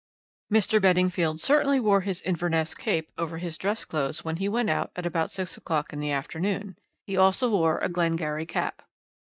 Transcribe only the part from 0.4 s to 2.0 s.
"Mr. Beddingfield certainly